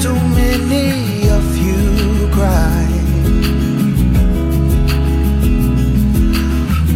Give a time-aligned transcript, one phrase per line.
[0.00, 2.86] too many of you cry,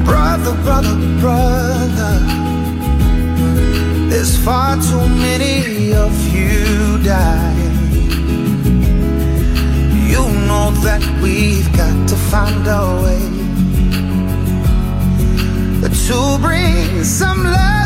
[0.04, 2.14] Brother, brother, brother,
[4.10, 7.54] there's far too many of you die.
[10.12, 13.30] You know that we've got to find a way
[16.10, 17.79] to bring some love.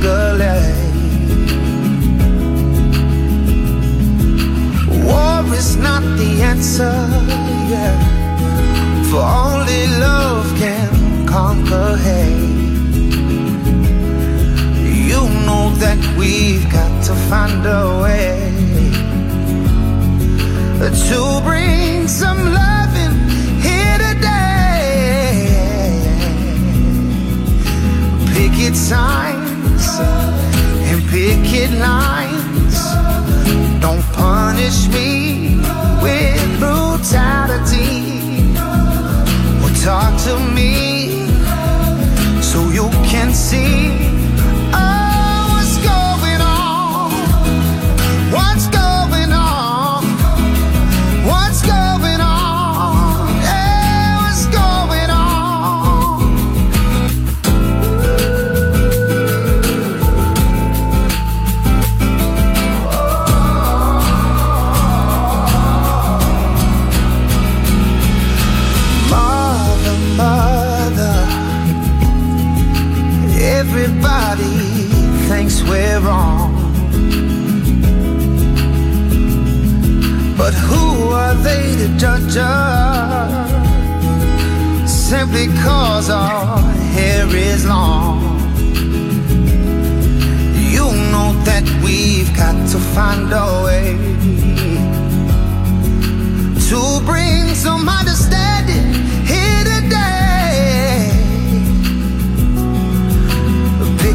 [0.00, 0.64] Escalate.
[5.04, 6.94] War is not the answer,
[7.72, 7.96] yeah.
[9.10, 12.48] For only love can conquer hate.
[15.08, 17.39] You know that we've got to find
[73.60, 74.56] everybody
[75.28, 76.50] thinks we're wrong.
[80.38, 83.50] But who are they to judge us?
[84.90, 86.58] Simply cause our
[86.96, 88.18] hair is long.
[90.74, 93.86] You know that we've got to find a way
[96.70, 98.94] to bring some understanding
[99.26, 100.19] here today.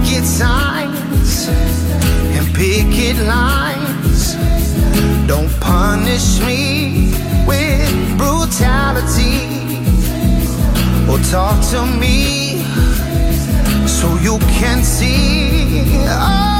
[0.06, 1.48] Picket signs
[2.38, 4.36] and picket lines.
[5.26, 7.12] Don't punish me
[7.48, 9.74] with brutality
[11.10, 12.62] or talk to me
[13.88, 15.88] so you can see.
[16.08, 16.55] Oh,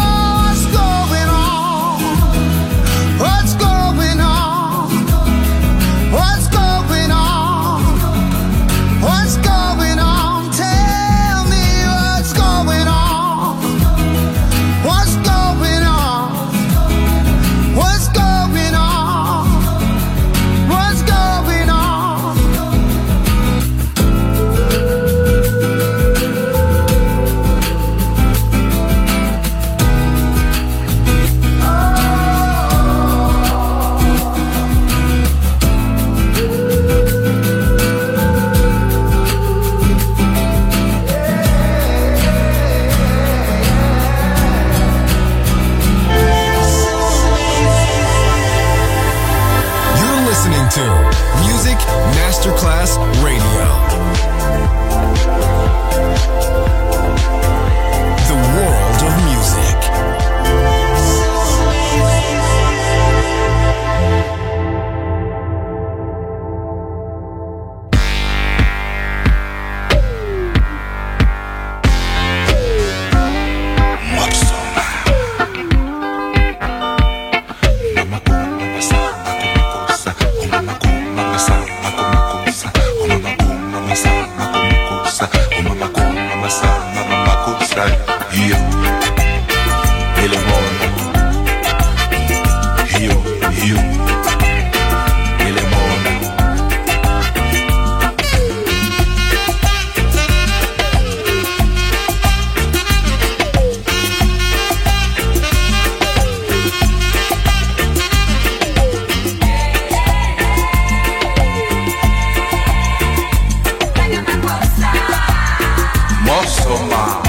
[116.68, 117.06] Mosoma.
[117.06, 117.25] Makosa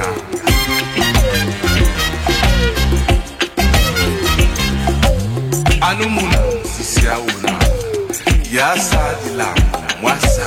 [0.00, 0.40] 있습니다.
[5.80, 6.30] 아누무나
[6.64, 7.58] 시시아우나
[8.54, 9.54] 야사디라
[10.02, 10.42] 와사.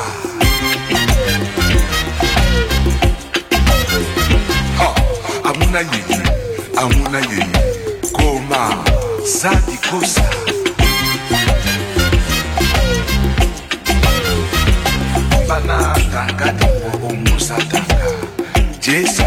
[4.80, 4.96] 어
[5.44, 6.24] 아무나 예주
[6.78, 8.84] 아무나 예 고마
[9.26, 10.24] 사디코사.
[15.48, 17.94] 바나 당가 당고 오무사 당가
[18.80, 19.24] 제사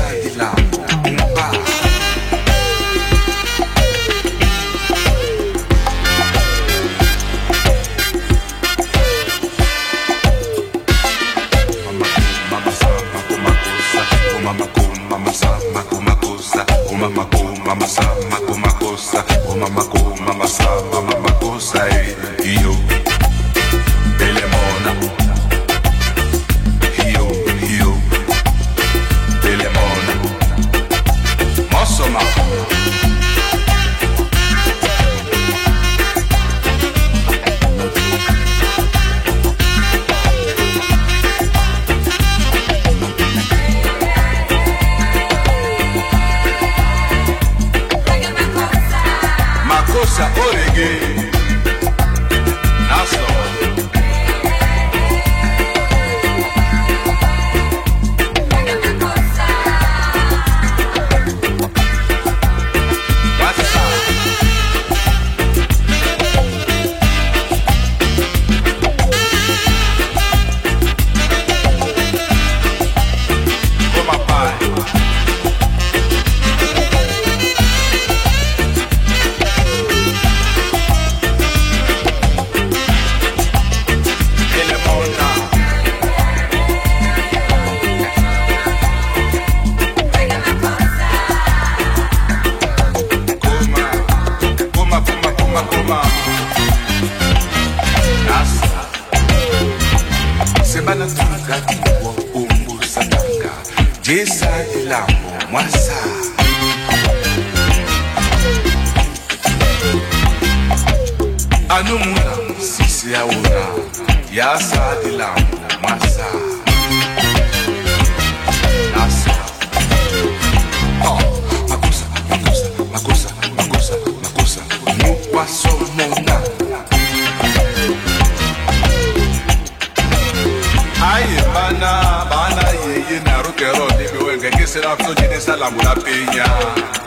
[135.37, 137.06] esa la mula piña.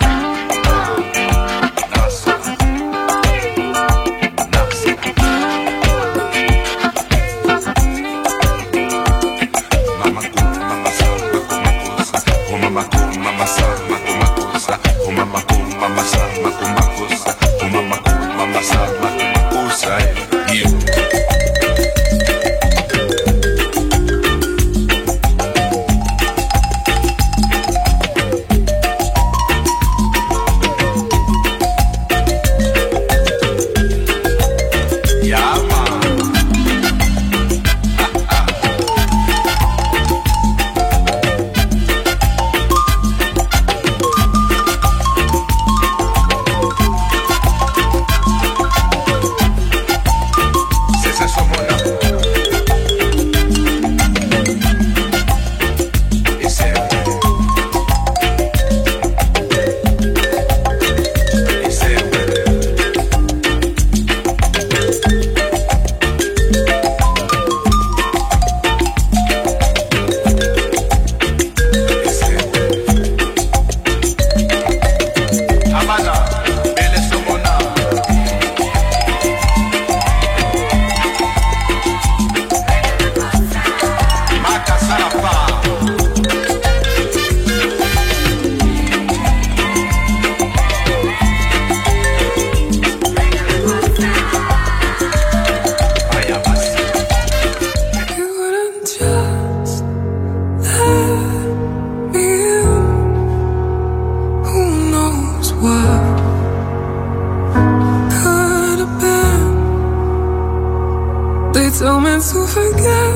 [111.80, 113.16] so me to forget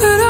[0.00, 0.29] that I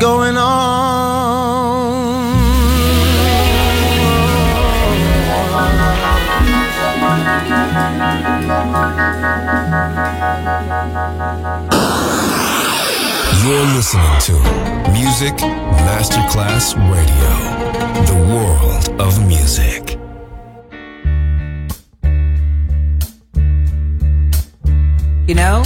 [0.00, 0.76] going on.
[13.42, 14.32] You're listening to
[14.92, 15.34] Music
[15.86, 17.30] Masterclass Radio,
[18.06, 19.98] the world of music.
[25.28, 25.62] You know?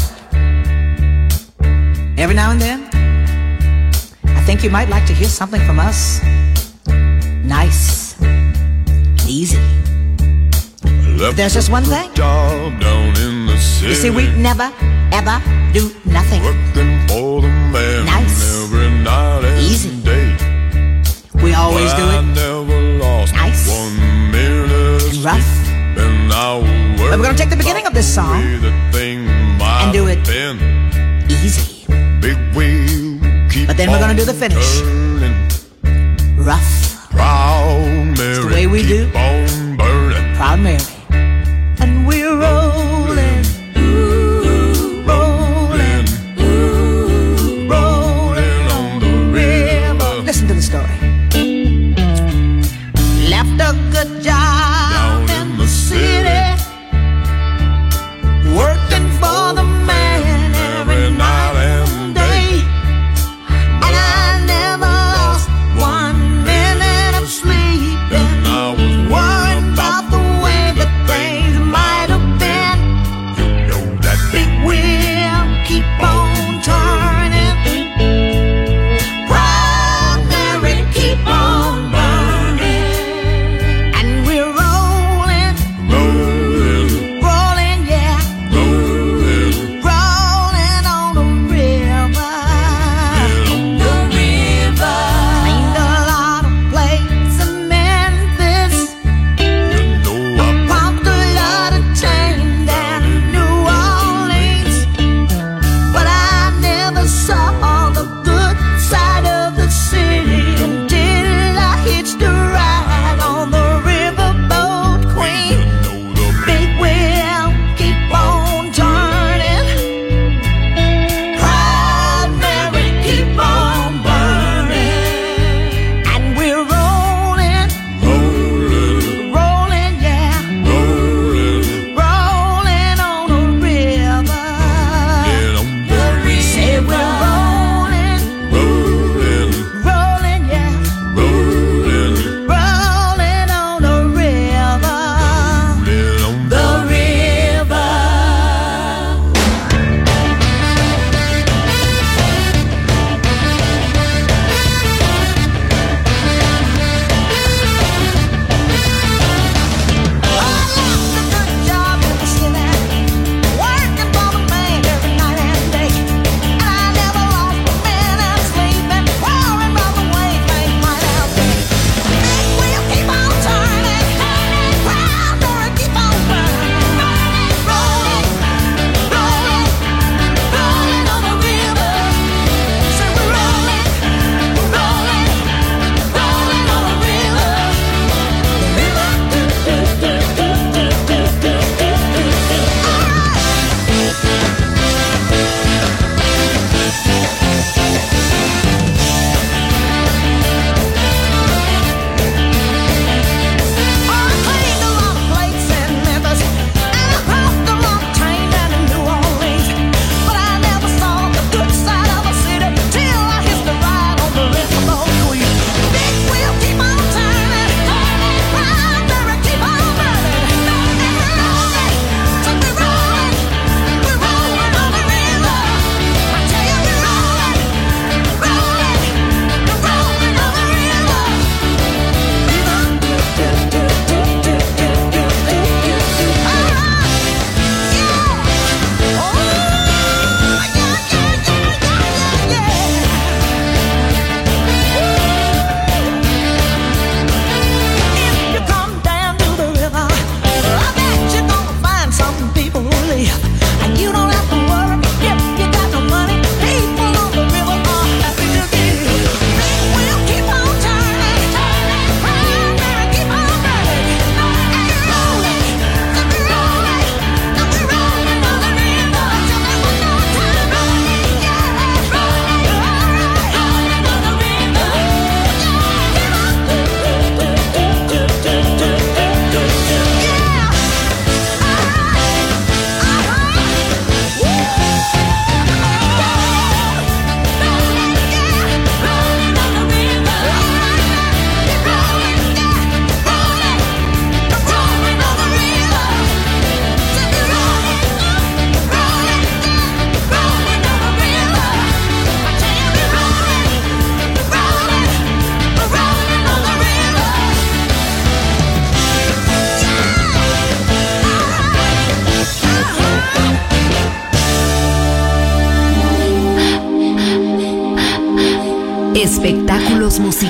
[4.60, 6.20] Think you might like to hear something from us.
[7.42, 8.14] Nice,
[9.26, 9.56] easy.
[11.34, 12.10] There's just one thing.
[12.14, 13.88] The.
[13.88, 14.70] You see, we never,
[15.12, 15.40] ever
[15.72, 16.42] do nothing.
[16.44, 18.62] Working for the man Nice.
[18.62, 19.90] every night and Easy.
[20.02, 20.28] day.
[21.42, 23.66] We always do it never lost Nice.
[23.66, 23.96] one
[24.30, 25.50] minute and rough.
[25.96, 26.28] and
[26.98, 28.42] But we're gonna take the beginning of this song
[28.92, 30.20] and do it
[34.16, 34.80] keep But then we're gonna do the finish.
[36.38, 39.49] rough, Proud Mary, the way we do.